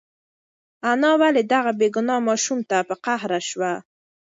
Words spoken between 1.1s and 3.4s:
ولې دغه بېګناه ماشوم ته په قهر